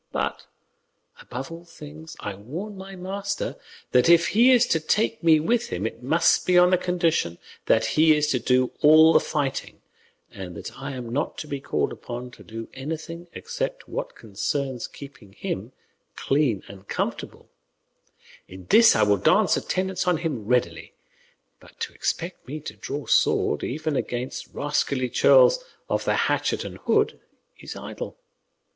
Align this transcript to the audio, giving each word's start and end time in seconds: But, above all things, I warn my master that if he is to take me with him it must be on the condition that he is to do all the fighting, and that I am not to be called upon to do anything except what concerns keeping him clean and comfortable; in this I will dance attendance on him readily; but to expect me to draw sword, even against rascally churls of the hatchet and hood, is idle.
But, 0.11 0.47
above 1.19 1.51
all 1.51 1.63
things, 1.63 2.17
I 2.21 2.33
warn 2.33 2.75
my 2.75 2.95
master 2.95 3.55
that 3.91 4.09
if 4.09 4.29
he 4.29 4.49
is 4.49 4.65
to 4.69 4.79
take 4.79 5.23
me 5.23 5.39
with 5.39 5.67
him 5.69 5.85
it 5.85 6.01
must 6.01 6.47
be 6.47 6.57
on 6.57 6.71
the 6.71 6.77
condition 6.79 7.37
that 7.67 7.85
he 7.85 8.15
is 8.17 8.25
to 8.31 8.39
do 8.39 8.71
all 8.81 9.13
the 9.13 9.19
fighting, 9.19 9.79
and 10.31 10.55
that 10.55 10.75
I 10.79 10.93
am 10.93 11.13
not 11.13 11.37
to 11.37 11.47
be 11.47 11.59
called 11.59 11.91
upon 11.93 12.31
to 12.31 12.43
do 12.43 12.67
anything 12.73 13.27
except 13.33 13.87
what 13.87 14.15
concerns 14.15 14.87
keeping 14.87 15.33
him 15.33 15.71
clean 16.15 16.63
and 16.67 16.87
comfortable; 16.87 17.51
in 18.47 18.65
this 18.71 18.95
I 18.95 19.03
will 19.03 19.17
dance 19.17 19.55
attendance 19.55 20.07
on 20.07 20.17
him 20.17 20.45
readily; 20.47 20.95
but 21.59 21.79
to 21.81 21.93
expect 21.93 22.47
me 22.47 22.59
to 22.61 22.75
draw 22.75 23.05
sword, 23.05 23.63
even 23.63 23.95
against 23.95 24.49
rascally 24.51 25.11
churls 25.11 25.63
of 25.87 26.05
the 26.05 26.15
hatchet 26.15 26.65
and 26.65 26.77
hood, 26.79 27.19
is 27.59 27.75
idle. 27.75 28.17